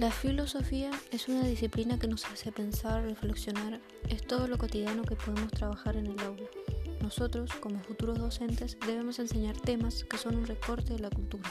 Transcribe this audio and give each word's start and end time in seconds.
La 0.00 0.10
filosofía 0.10 0.90
es 1.10 1.28
una 1.28 1.42
disciplina 1.42 1.98
que 1.98 2.08
nos 2.08 2.24
hace 2.24 2.50
pensar, 2.50 3.02
reflexionar, 3.02 3.82
es 4.08 4.26
todo 4.26 4.46
lo 4.46 4.56
cotidiano 4.56 5.02
que 5.02 5.14
podemos 5.14 5.52
trabajar 5.52 5.94
en 5.94 6.06
el 6.06 6.18
aula. 6.20 6.48
Nosotros, 7.02 7.50
como 7.60 7.80
futuros 7.80 8.18
docentes, 8.18 8.78
debemos 8.86 9.18
enseñar 9.18 9.60
temas 9.60 10.04
que 10.04 10.16
son 10.16 10.36
un 10.36 10.46
recorte 10.46 10.94
de 10.94 11.00
la 11.00 11.10
cultura, 11.10 11.50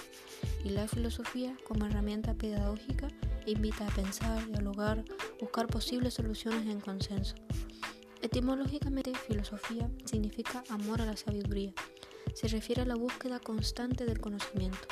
y 0.64 0.70
la 0.70 0.88
filosofía, 0.88 1.56
como 1.64 1.86
herramienta 1.86 2.34
pedagógica, 2.34 3.10
invita 3.46 3.86
a 3.86 3.92
pensar, 3.92 4.44
dialogar, 4.48 5.06
buscar 5.40 5.68
posibles 5.68 6.16
soluciones 6.16 6.66
en 6.66 6.80
consenso. 6.80 7.36
Etimológicamente, 8.24 9.14
filosofía 9.28 9.92
significa 10.06 10.64
amor 10.70 11.04
a 11.04 11.06
la 11.06 11.18
sabiduría. 11.18 11.72
Se 12.34 12.48
refiere 12.48 12.82
a 12.82 12.86
la 12.86 12.96
búsqueda 12.96 13.40
constante 13.40 14.06
del 14.06 14.20
conocimiento. 14.20 14.88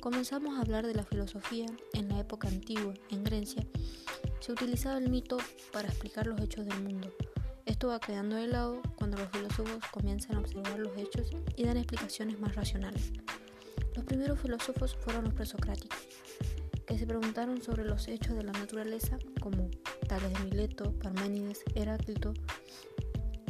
Comenzamos 0.00 0.56
a 0.56 0.62
hablar 0.62 0.86
de 0.86 0.94
la 0.94 1.04
filosofía 1.04 1.66
en 1.92 2.08
la 2.08 2.20
época 2.20 2.48
antigua, 2.48 2.94
en 3.10 3.22
Grecia. 3.22 3.66
Se 4.40 4.50
utilizaba 4.50 4.96
el 4.96 5.10
mito 5.10 5.36
para 5.74 5.88
explicar 5.88 6.26
los 6.26 6.40
hechos 6.40 6.64
del 6.64 6.82
mundo. 6.82 7.12
Esto 7.66 7.88
va 7.88 8.00
quedando 8.00 8.36
de 8.36 8.46
lado 8.46 8.80
cuando 8.96 9.18
los 9.18 9.28
filósofos 9.28 9.84
comienzan 9.90 10.36
a 10.36 10.40
observar 10.40 10.78
los 10.78 10.96
hechos 10.96 11.30
y 11.54 11.64
dan 11.64 11.76
explicaciones 11.76 12.40
más 12.40 12.54
racionales. 12.54 13.12
Los 13.94 14.06
primeros 14.06 14.40
filósofos 14.40 14.96
fueron 14.96 15.24
los 15.24 15.34
presocráticos, 15.34 15.98
que 16.86 16.98
se 16.98 17.06
preguntaron 17.06 17.60
sobre 17.60 17.84
los 17.84 18.08
hechos 18.08 18.34
de 18.36 18.44
la 18.44 18.52
naturaleza, 18.52 19.18
como 19.38 19.68
tales 20.08 20.32
de 20.32 20.44
Mileto, 20.44 20.92
Parménides, 20.92 21.62
Heráclito. 21.74 22.32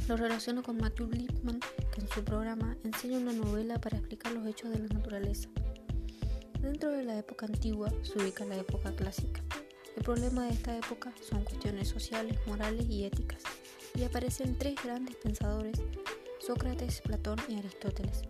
Lo 0.09 0.17
relaciono 0.17 0.65
con 0.65 0.79
Matthew 0.79 1.11
Lipman, 1.13 1.61
que 1.95 2.01
en 2.01 2.09
su 2.09 2.25
programa 2.25 2.77
enseña 2.83 3.19
una 3.19 3.33
novela 3.33 3.81
para 3.81 3.99
explicar 3.99 4.33
los 4.33 4.45
hechos 4.49 4.71
de 4.71 4.81
la 4.81 4.89
naturaleza. 4.89 5.49
Dentro 6.63 6.91
de 6.91 7.05
la 7.05 7.19
época 7.19 7.47
antigua 7.47 7.91
se 8.03 8.19
ubica 8.19 8.45
la 8.45 8.57
época 8.57 8.95
clásica. 8.95 9.41
El 9.97 10.05
problema 10.05 10.45
de 10.45 10.53
esta 10.53 10.77
época 10.77 11.11
son 11.27 11.43
cuestiones 11.43 11.89
sociales, 11.89 12.39
morales 12.47 12.87
y 12.89 13.05
éticas, 13.05 13.43
y 13.95 14.05
aparecen 14.05 14.59
tres 14.59 14.75
grandes 14.85 15.17
pensadores, 15.17 15.81
Sócrates, 16.39 17.01
Platón 17.01 17.39
y 17.49 17.57
Aristóteles. 17.59 18.23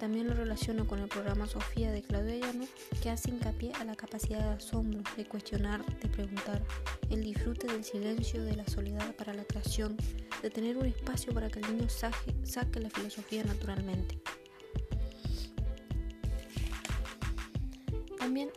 También 0.00 0.26
lo 0.26 0.34
relaciono 0.34 0.86
con 0.86 0.98
el 0.98 1.08
programa 1.08 1.46
Sofía 1.46 1.92
de 1.92 2.02
Claudio 2.02 2.40
Llano, 2.40 2.66
que 3.02 3.10
hace 3.10 3.30
hincapié 3.30 3.72
a 3.74 3.84
la 3.84 3.94
capacidad 3.94 4.40
de 4.40 4.54
asombro, 4.56 5.02
de 5.16 5.26
cuestionar, 5.26 5.84
de 6.00 6.08
preguntar, 6.08 6.62
el 7.08 7.22
disfrute 7.22 7.68
del 7.68 7.84
silencio, 7.84 8.42
de 8.42 8.56
la 8.56 8.66
soledad 8.66 9.14
para 9.14 9.32
la 9.32 9.44
creación, 9.44 9.96
de 10.42 10.50
tener 10.50 10.76
un 10.76 10.86
espacio 10.86 11.32
para 11.32 11.50
que 11.50 11.60
el 11.60 11.76
niño 11.76 11.88
saque, 11.88 12.34
saque 12.42 12.80
la 12.80 12.90
filosofía 12.90 13.44
naturalmente. 13.44 14.18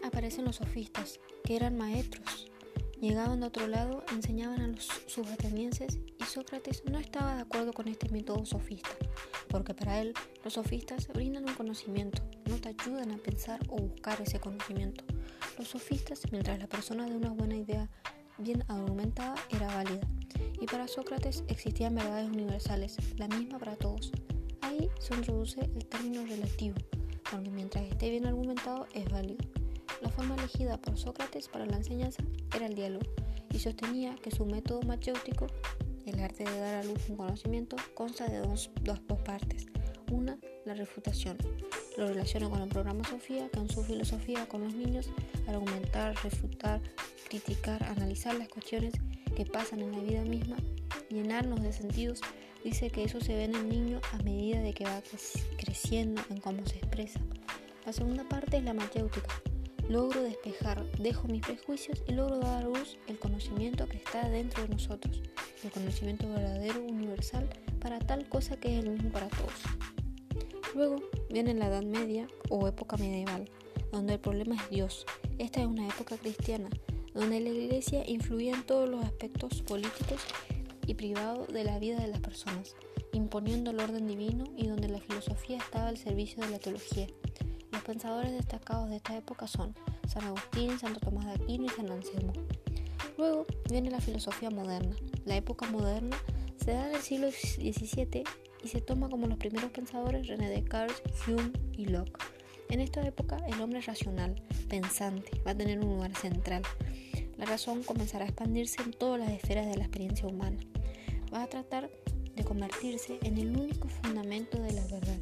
Aparecen 0.03 0.45
los 0.45 0.57
sofistas, 0.57 1.19
que 1.43 1.55
eran 1.55 1.77
maestros. 1.77 2.47
Llegaban 2.99 3.41
de 3.41 3.47
otro 3.47 3.67
lado, 3.67 4.03
enseñaban 4.11 4.61
a 4.61 4.67
los, 4.67 4.87
sus 5.07 5.27
atenienses 5.27 5.99
y 6.19 6.23
Sócrates 6.23 6.83
no 6.89 6.99
estaba 6.99 7.35
de 7.35 7.41
acuerdo 7.41 7.73
con 7.73 7.87
este 7.87 8.09
método 8.09 8.45
sofista, 8.45 8.91
porque 9.49 9.73
para 9.73 9.99
él 9.99 10.13
los 10.43 10.53
sofistas 10.53 11.07
brindan 11.09 11.47
un 11.47 11.55
conocimiento, 11.55 12.21
no 12.49 12.57
te 12.57 12.69
ayudan 12.69 13.11
a 13.11 13.17
pensar 13.17 13.59
o 13.67 13.75
buscar 13.75 14.21
ese 14.21 14.39
conocimiento. 14.39 15.03
Los 15.57 15.67
sofistas, 15.67 16.21
mientras 16.31 16.59
la 16.59 16.67
persona 16.67 17.05
de 17.05 17.15
una 17.15 17.29
buena 17.31 17.57
idea 17.57 17.89
bien 18.37 18.63
argumentada 18.69 19.35
era 19.49 19.67
válida, 19.67 20.07
y 20.61 20.65
para 20.65 20.87
Sócrates 20.87 21.43
existían 21.49 21.95
verdades 21.95 22.29
universales, 22.29 22.97
la 23.17 23.27
misma 23.27 23.59
para 23.59 23.75
todos. 23.75 24.11
Ahí 24.61 24.89
se 24.99 25.13
introduce 25.13 25.59
el 25.59 25.85
término 25.87 26.25
relativo, 26.25 26.77
porque 27.29 27.49
mientras 27.49 27.83
esté 27.83 28.09
bien 28.09 28.25
argumentado 28.25 28.87
es 28.93 29.09
válido. 29.11 29.43
La 30.03 30.09
forma 30.09 30.35
elegida 30.35 30.75
por 30.77 30.97
Sócrates 30.97 31.47
para 31.47 31.65
la 31.65 31.77
enseñanza 31.77 32.21
era 32.53 32.65
el 32.65 32.75
diálogo 32.75 33.05
y 33.53 33.59
sostenía 33.59 34.15
que 34.15 34.31
su 34.31 34.45
método 34.45 34.81
macéutico, 34.81 35.47
el 36.05 36.19
arte 36.19 36.43
de 36.43 36.59
dar 36.59 36.75
a 36.75 36.83
luz 36.83 37.07
un 37.07 37.15
conocimiento, 37.15 37.77
consta 37.93 38.27
de 38.27 38.39
dos, 38.39 38.69
dos, 38.81 38.99
partes. 39.23 39.67
Una, 40.11 40.37
la 40.65 40.73
refutación. 40.73 41.37
Lo 41.97 42.07
relaciona 42.09 42.49
con 42.49 42.61
el 42.61 42.67
programa 42.67 43.05
Sofía, 43.05 43.47
que 43.47 43.59
en 43.59 43.69
su 43.69 43.81
filosofía 43.81 44.45
con 44.45 44.65
los 44.65 44.75
niños, 44.75 45.09
argumentar, 45.47 46.15
refutar, 46.21 46.81
criticar, 47.29 47.81
analizar 47.83 48.35
las 48.35 48.49
cuestiones 48.49 48.93
que 49.37 49.45
pasan 49.45 49.79
en 49.79 49.93
la 49.93 49.99
vida 49.99 50.23
misma, 50.23 50.57
llenarnos 51.09 51.61
de 51.61 51.71
sentidos, 51.71 52.19
dice 52.61 52.89
que 52.89 53.05
eso 53.05 53.21
se 53.21 53.35
ve 53.35 53.45
en 53.45 53.55
el 53.55 53.69
niño 53.69 54.01
a 54.11 54.17
medida 54.17 54.59
de 54.59 54.73
que 54.73 54.83
va 54.83 55.01
creciendo 55.57 56.21
en 56.29 56.41
cómo 56.41 56.65
se 56.65 56.75
expresa. 56.75 57.21
La 57.85 57.93
segunda 57.93 58.27
parte 58.27 58.57
es 58.57 58.63
la 58.63 58.73
macéutica, 58.73 59.29
logro 59.89 60.21
despejar, 60.23 60.85
dejo 60.99 61.27
mis 61.27 61.41
prejuicios 61.41 62.03
y 62.07 62.13
logro 62.13 62.39
dar 62.39 62.63
a 62.63 62.65
luz 62.65 62.97
el 63.07 63.19
conocimiento 63.19 63.87
que 63.87 63.97
está 63.97 64.29
dentro 64.29 64.63
de 64.63 64.69
nosotros, 64.69 65.21
el 65.63 65.71
conocimiento 65.71 66.27
verdadero, 66.29 66.81
universal, 66.81 67.49
para 67.79 67.99
tal 67.99 68.27
cosa 68.29 68.57
que 68.57 68.77
es 68.77 68.83
el 68.83 68.91
mismo 68.91 69.11
para 69.11 69.27
todos. 69.27 69.53
Luego 70.73 71.01
viene 71.29 71.53
la 71.53 71.67
Edad 71.67 71.83
Media 71.83 72.27
o 72.49 72.67
época 72.67 72.97
medieval, 72.97 73.49
donde 73.91 74.13
el 74.13 74.19
problema 74.19 74.55
es 74.55 74.69
Dios. 74.69 75.05
Esta 75.37 75.61
es 75.61 75.67
una 75.67 75.87
época 75.87 76.17
cristiana, 76.17 76.69
donde 77.13 77.39
la 77.39 77.49
iglesia 77.49 78.03
influía 78.09 78.55
en 78.55 78.63
todos 78.63 78.89
los 78.89 79.03
aspectos 79.03 79.61
políticos 79.61 80.21
y 80.87 80.95
privados 80.95 81.47
de 81.49 81.63
la 81.63 81.77
vida 81.79 81.99
de 81.99 82.07
las 82.07 82.19
personas, 82.19 82.75
imponiendo 83.11 83.71
el 83.71 83.79
orden 83.79 84.07
divino 84.07 84.45
y 84.57 84.67
donde 84.67 84.89
la 84.89 84.99
filosofía 84.99 85.57
estaba 85.57 85.89
al 85.89 85.97
servicio 85.97 86.43
de 86.43 86.49
la 86.49 86.59
teología. 86.59 87.07
Pensadores 87.85 88.31
destacados 88.31 88.89
de 88.89 88.95
esta 88.95 89.17
época 89.17 89.45
son 89.45 89.75
San 90.07 90.23
Agustín, 90.23 90.79
Santo 90.79 91.01
Tomás 91.01 91.25
de 91.25 91.33
Aquino 91.33 91.65
y 91.65 91.69
San 91.69 91.91
Anselmo. 91.91 92.31
Luego 93.17 93.45
viene 93.69 93.91
la 93.91 93.99
filosofía 93.99 94.49
moderna. 94.49 94.95
La 95.25 95.35
época 95.35 95.69
moderna 95.69 96.15
se 96.63 96.71
da 96.71 96.87
en 96.87 96.95
el 96.95 97.01
siglo 97.01 97.29
XVII 97.29 98.23
y 98.63 98.67
se 98.69 98.79
toma 98.79 99.09
como 99.09 99.27
los 99.27 99.37
primeros 99.37 99.71
pensadores 99.71 100.27
René 100.27 100.49
Descartes, 100.49 101.03
Hume 101.27 101.51
y 101.73 101.87
Locke. 101.87 102.23
En 102.69 102.79
esta 102.79 103.05
época 103.05 103.37
el 103.47 103.59
hombre 103.59 103.81
racional, 103.81 104.41
pensante, 104.69 105.41
va 105.45 105.51
a 105.51 105.57
tener 105.57 105.79
un 105.79 105.95
lugar 105.95 106.15
central. 106.15 106.61
La 107.37 107.45
razón 107.45 107.83
comenzará 107.83 108.23
a 108.23 108.27
expandirse 108.29 108.81
en 108.81 108.91
todas 108.91 109.19
las 109.19 109.31
esferas 109.31 109.67
de 109.67 109.75
la 109.75 109.83
experiencia 109.83 110.25
humana. 110.25 110.57
Va 111.33 111.43
a 111.43 111.47
tratar 111.47 111.91
de 112.33 112.43
convertirse 112.45 113.19
en 113.23 113.37
el 113.37 113.57
único 113.57 113.89
fundamento 113.89 114.57
de 114.61 114.71
la 114.71 114.85
verdad 114.87 115.19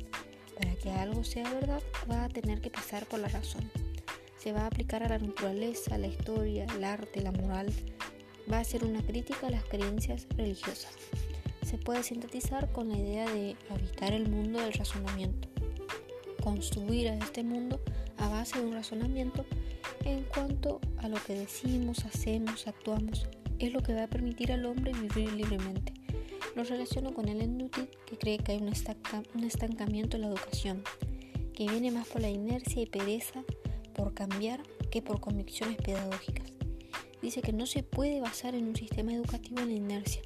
para 0.62 0.76
que 0.76 0.92
algo 0.92 1.24
sea 1.24 1.52
verdad, 1.52 1.82
va 2.10 2.26
a 2.26 2.30
tener 2.30 2.62
que 2.62 2.70
pasar 2.70 3.08
por 3.08 3.20
la 3.20 3.28
razón. 3.30 3.68
Se 4.38 4.52
va 4.52 4.62
a 4.62 4.68
aplicar 4.68 5.04
a 5.04 5.10
la 5.10 5.18
naturaleza, 5.18 5.98
la 5.98 6.08
historia, 6.08 6.66
el 6.76 6.84
arte, 6.84 7.22
la 7.22 7.32
moral. 7.32 7.74
Va 8.52 8.60
a 8.60 8.64
ser 8.64 8.86
una 8.86 9.02
crítica 9.02 9.48
a 9.48 9.52
las 9.52 9.64
creencias 9.64 10.28
religiosas. 10.38 10.94
Se 11.66 11.80
puede 11.80 12.04
sintetizar 12.04 12.72
con 12.72 12.90
la 12.90 12.98
idea 12.98 13.28
de 13.30 13.56
habitar 13.70 14.14
el 14.14 14.30
mundo 14.30 14.60
del 14.60 14.74
razonamiento. 14.74 15.48
Construir 16.44 17.10
a 17.10 17.16
este 17.16 17.44
mundo 17.44 17.80
a 18.18 18.30
base 18.30 18.60
de 18.60 18.66
un 18.66 18.74
razonamiento 18.74 19.46
en 20.06 20.24
cuanto 20.24 20.80
a 20.98 21.08
lo 21.08 21.18
que 21.24 21.34
decimos, 21.34 22.06
hacemos, 22.06 22.68
actuamos, 22.68 23.28
es 23.58 23.74
lo 23.74 23.82
que 23.82 23.96
va 23.96 24.04
a 24.04 24.08
permitir 24.08 24.52
al 24.52 24.66
hombre 24.66 24.92
vivir 24.94 25.34
libremente. 25.34 25.94
Lo 26.56 26.64
relaciono 26.64 27.14
con 27.14 27.30
el 27.30 27.42
Endutit, 27.42 27.90
que 28.06 28.18
cree 28.18 28.38
que 28.38 28.52
hay 28.52 28.58
un, 28.58 28.74
un 29.36 29.44
estancamiento 29.44 30.18
en 30.18 30.22
la 30.22 30.28
educación, 30.28 30.84
que 31.54 31.68
viene 31.68 31.92
más 31.92 32.08
por 32.08 32.22
la 32.22 32.30
inercia 32.30 32.82
y 32.82 32.86
pereza 32.86 33.44
por 33.96 34.14
cambiar 34.14 34.62
que 34.90 35.02
por 35.02 35.22
convicciones 35.22 35.78
pedagógicas. 35.78 36.52
Dice 37.22 37.42
que 37.42 37.54
no 37.54 37.66
se 37.66 37.84
puede 37.84 38.20
basar 38.20 38.56
en 38.56 38.68
un 38.68 38.76
sistema 38.76 39.14
educativo 39.14 39.62
en 39.62 39.70
la 39.70 39.76
inercia. 39.76 40.22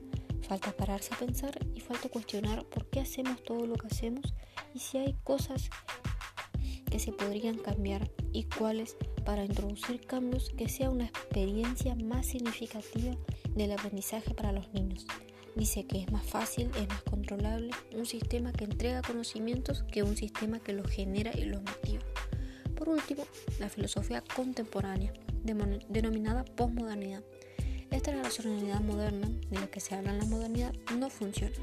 Falta 0.47 0.72
pararse 0.72 1.13
a 1.13 1.18
pensar 1.18 1.59
y 1.74 1.80
falta 1.80 2.09
cuestionar 2.09 2.66
por 2.66 2.90
qué 2.90 3.02
hacemos 3.02 3.44
todo 3.44 3.66
lo 3.68 3.75
que 3.75 3.88
hacemos 3.88 4.34
y 4.74 4.80
si 4.80 4.97
hay 4.97 5.16
cosas 5.24 5.69
que 6.90 7.00
se 7.00 7.12
podrían 7.12 7.57
cambiar 7.57 8.10
y 8.31 8.44
cuáles 8.44 8.95
para 9.25 9.44
introducir 9.44 10.06
cambios 10.06 10.51
que 10.51 10.69
sea 10.69 10.89
una 10.89 11.06
experiencia 11.06 11.95
más 11.95 12.28
significativa 12.28 13.16
del 13.56 13.71
aprendizaje 13.71 14.33
para 14.33 14.51
los 14.51 14.71
niños. 14.74 15.06
Dice 15.56 15.86
que 15.86 16.02
es 16.02 16.12
más 16.12 16.25
fácil, 16.25 16.69
es 16.78 16.90
más 16.90 17.02
controlable 17.04 17.72
un 17.94 18.06
sistema 18.06 18.52
que 18.52 18.66
entrega 18.66 19.02
conocimientos 19.02 19.84
que 19.84 20.04
un 20.04 20.18
sistema 20.18 20.60
que 20.60 20.74
los 20.74 20.86
genera 20.86 21.31
y 21.34 21.46
los 21.46 21.62
motiva. 21.62 22.04
Por 22.75 22.90
último, 22.90 23.25
la 23.57 23.69
filosofía 23.69 24.22
contemporánea, 24.36 25.13
denominada 25.88 26.44
posmodernidad. 26.44 27.24
Esta 27.90 28.12
racionalidad 28.12 28.81
moderna, 28.81 29.30
de 29.50 29.60
la 29.62 29.68
que 29.68 29.80
se 29.80 29.96
habla 29.96 30.12
en 30.12 30.19
la 30.19 30.25
modernidad, 30.25 30.74
no 30.98 31.10
funciona. 31.10 31.56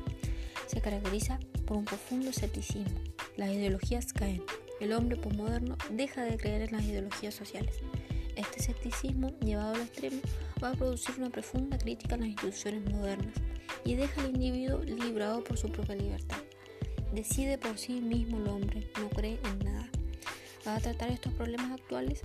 Se 0.67 0.81
caracteriza 0.81 1.39
por 1.67 1.77
un 1.77 1.85
profundo 1.85 2.31
escepticismo. 2.31 2.99
Las 3.37 3.50
ideologías 3.50 4.15
caen. 4.15 4.43
El 4.81 4.94
hombre 4.94 5.19
posmoderno 5.19 5.77
deja 5.91 6.25
de 6.25 6.39
creer 6.39 6.62
en 6.62 6.73
las 6.73 6.85
ideologías 6.85 7.35
sociales. 7.35 7.75
Este 8.37 8.61
escepticismo, 8.61 9.39
llevado 9.41 9.75
al 9.75 9.83
extremo, 9.83 10.23
va 10.65 10.71
a 10.71 10.75
producir 10.75 11.17
una 11.19 11.29
profunda 11.29 11.77
crítica 11.77 12.15
a 12.15 12.19
las 12.19 12.29
instituciones 12.29 12.91
modernas 12.91 13.35
y 13.84 13.94
deja 13.94 14.23
al 14.23 14.31
individuo 14.31 14.82
librado 14.82 15.43
por 15.44 15.58
su 15.58 15.70
propia 15.70 15.96
libertad. 15.96 16.38
Decide 17.12 17.58
por 17.58 17.79
sí 17.79 18.00
mismo 18.00 18.38
el 18.38 18.49
hombre, 18.49 18.88
no 19.00 19.08
cree 19.11 19.38
en 19.44 19.58
nada. 19.64 19.88
Va 20.67 20.76
a 20.76 20.81
tratar 20.81 21.11
estos 21.11 21.32
problemas 21.32 21.73
actuales 21.73 22.23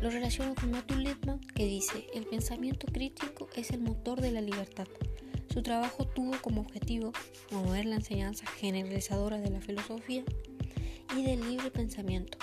Lo 0.00 0.10
relaciono 0.10 0.54
con 0.54 0.72
Matthew 0.72 0.98
Littman 0.98 1.40
que 1.54 1.64
dice, 1.64 2.06
el 2.14 2.26
pensamiento 2.26 2.86
crítico 2.92 3.48
es 3.56 3.70
el 3.70 3.80
motor 3.80 4.20
de 4.20 4.32
la 4.32 4.40
libertad. 4.40 4.86
Su 5.52 5.62
trabajo 5.62 6.06
tuvo 6.06 6.32
como 6.42 6.60
objetivo 6.60 7.12
promover 7.48 7.86
la 7.86 7.96
enseñanza 7.96 8.46
generalizadora 8.46 9.38
de 9.38 9.50
la 9.50 9.60
filosofía 9.60 10.24
y 11.16 11.22
del 11.22 11.40
libre 11.48 11.70
pensamiento. 11.70 12.38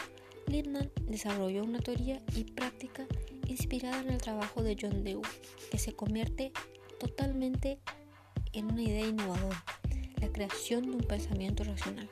Littman 0.47 0.89
desarrolló 1.07 1.63
una 1.63 1.79
teoría 1.79 2.21
y 2.35 2.43
práctica 2.43 3.05
inspirada 3.47 4.01
en 4.01 4.09
el 4.09 4.21
trabajo 4.21 4.63
de 4.63 4.75
John 4.79 5.03
Dewey, 5.03 5.23
que 5.71 5.77
se 5.77 5.93
convierte 5.93 6.51
totalmente 6.99 7.79
en 8.53 8.71
una 8.71 8.83
idea 8.83 9.07
innovadora, 9.07 9.63
la 10.21 10.29
creación 10.29 10.83
de 10.83 10.97
un 10.97 11.03
pensamiento 11.03 11.63
racional. 11.63 12.09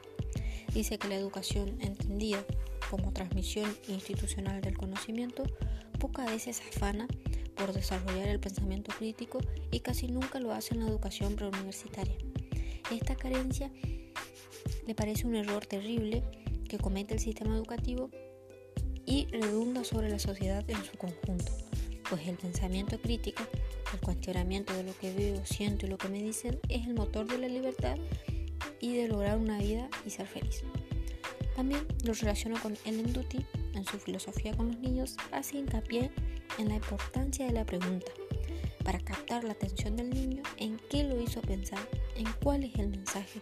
Dice 0.73 0.97
que 0.97 1.07
la 1.07 1.15
educación 1.15 1.77
entendida 1.81 2.43
como 2.89 3.13
transmisión 3.13 3.75
institucional 3.87 4.61
del 4.61 4.77
conocimiento 4.77 5.43
pocas 5.99 6.29
veces 6.29 6.61
afana 6.61 7.07
por 7.55 7.73
desarrollar 7.73 8.27
el 8.27 8.39
pensamiento 8.39 8.91
crítico 8.97 9.39
y 9.71 9.79
casi 9.79 10.07
nunca 10.07 10.39
lo 10.39 10.51
hace 10.51 10.73
en 10.73 10.81
la 10.81 10.87
educación 10.87 11.35
preuniversitaria. 11.35 12.15
Esta 12.91 13.15
carencia 13.15 13.71
le 14.85 14.95
parece 14.95 15.27
un 15.27 15.35
error 15.35 15.65
terrible 15.65 16.23
que 16.67 16.77
comete 16.77 17.13
el 17.13 17.19
sistema 17.19 17.55
educativo 17.55 18.09
y 19.05 19.27
redunda 19.27 19.83
sobre 19.83 20.09
la 20.09 20.19
sociedad 20.19 20.67
en 20.69 20.83
su 20.83 20.97
conjunto, 20.97 21.51
pues 22.13 22.27
el 22.27 22.37
pensamiento 22.37 23.01
crítico, 23.01 23.41
el 23.91 23.99
cuestionamiento 23.99 24.71
de 24.75 24.83
lo 24.83 24.95
que 24.95 25.11
veo, 25.15 25.43
siento 25.47 25.87
y 25.87 25.89
lo 25.89 25.97
que 25.97 26.09
me 26.09 26.21
dicen 26.21 26.59
es 26.69 26.85
el 26.85 26.93
motor 26.93 27.25
de 27.25 27.39
la 27.39 27.47
libertad 27.47 27.97
y 28.79 28.97
de 28.97 29.07
lograr 29.07 29.39
una 29.39 29.57
vida 29.57 29.89
y 30.05 30.11
ser 30.11 30.27
feliz. 30.27 30.61
También 31.55 31.87
lo 32.03 32.13
relaciono 32.13 32.61
con 32.61 32.77
Ellen 32.85 33.13
Duty, 33.13 33.43
en 33.73 33.83
su 33.83 33.97
filosofía 33.97 34.55
con 34.55 34.67
los 34.67 34.77
niños, 34.77 35.15
hace 35.31 35.57
hincapié 35.57 36.11
en 36.59 36.69
la 36.69 36.75
importancia 36.75 37.47
de 37.47 37.53
la 37.53 37.65
pregunta, 37.65 38.11
para 38.83 38.99
captar 38.99 39.43
la 39.43 39.53
atención 39.53 39.95
del 39.95 40.11
niño 40.11 40.43
en 40.57 40.77
qué 40.91 41.03
lo 41.05 41.19
hizo 41.19 41.41
pensar, 41.41 41.81
en 42.15 42.27
cuál 42.43 42.63
es 42.63 42.75
el 42.75 42.89
mensaje. 42.89 43.39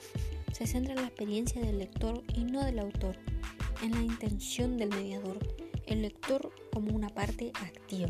Se 0.53 0.65
centra 0.65 0.93
en 0.93 1.01
la 1.01 1.07
experiencia 1.07 1.61
del 1.61 1.79
lector 1.79 2.23
y 2.33 2.45
no 2.45 2.63
del 2.63 2.79
autor, 2.79 3.17
en 3.83 3.91
la 3.91 4.01
intención 4.01 4.77
del 4.77 4.91
mediador, 4.91 5.39
el 5.87 6.03
lector 6.03 6.53
como 6.71 6.95
una 6.95 7.09
parte 7.09 7.51
activa. 7.55 8.07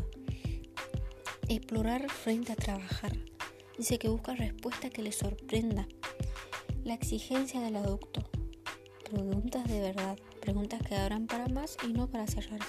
Explorar 1.48 2.08
frente 2.08 2.52
a 2.52 2.56
trabajar. 2.56 3.12
Dice 3.76 3.98
que 3.98 4.08
busca 4.08 4.34
respuesta 4.34 4.90
que 4.90 5.02
le 5.02 5.12
sorprenda. 5.12 5.86
La 6.84 6.94
exigencia 6.94 7.60
del 7.60 7.76
adulto. 7.76 8.22
Preguntas 9.10 9.68
de 9.68 9.80
verdad, 9.80 10.16
preguntas 10.40 10.80
que 10.82 10.94
abran 10.94 11.26
para 11.26 11.48
más 11.48 11.76
y 11.86 11.92
no 11.92 12.08
para 12.08 12.26
cerrar. 12.26 12.60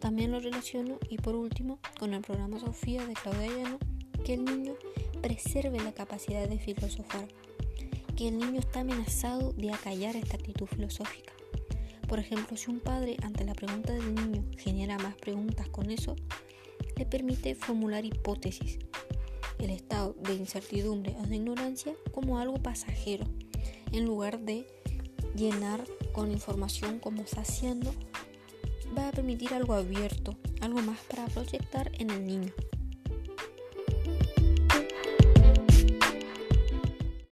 También 0.00 0.32
lo 0.32 0.40
relaciono 0.40 0.98
y 1.08 1.16
por 1.18 1.36
último 1.36 1.78
con 1.98 2.12
el 2.12 2.22
programa 2.22 2.58
Sofía 2.58 3.06
de 3.06 3.14
Claudia 3.14 3.46
Llano, 3.46 3.78
que 4.24 4.34
el 4.34 4.44
niño 4.44 4.74
preserve 5.22 5.78
la 5.78 5.92
capacidad 5.92 6.48
de 6.48 6.58
filosofar, 6.58 7.28
que 8.16 8.28
el 8.28 8.38
niño 8.38 8.58
está 8.58 8.80
amenazado 8.80 9.52
de 9.52 9.72
acallar 9.72 10.16
esta 10.16 10.36
actitud 10.36 10.66
filosófica. 10.66 11.32
Por 12.08 12.18
ejemplo, 12.18 12.56
si 12.56 12.70
un 12.70 12.80
padre 12.80 13.16
ante 13.22 13.44
la 13.44 13.54
pregunta 13.54 13.92
del 13.92 14.14
niño 14.14 14.44
genera 14.58 14.98
más 14.98 15.14
preguntas 15.14 15.68
con 15.68 15.90
eso, 15.90 16.16
le 16.96 17.06
permite 17.06 17.54
formular 17.54 18.04
hipótesis, 18.04 18.78
el 19.58 19.70
estado 19.70 20.14
de 20.20 20.34
incertidumbre 20.34 21.14
o 21.18 21.26
de 21.26 21.36
ignorancia 21.36 21.94
como 22.12 22.38
algo 22.38 22.56
pasajero, 22.56 23.26
en 23.92 24.04
lugar 24.04 24.40
de 24.40 24.66
llenar 25.34 25.84
con 26.12 26.30
información 26.30 26.98
como 26.98 27.22
está 27.22 27.42
haciendo 27.42 27.92
va 28.96 29.08
a 29.08 29.12
permitir 29.12 29.54
algo 29.54 29.74
abierto, 29.74 30.36
algo 30.60 30.82
más 30.82 30.98
para 31.08 31.26
proyectar 31.26 31.90
en 31.98 32.10
el 32.10 32.26
niño. 32.26 32.52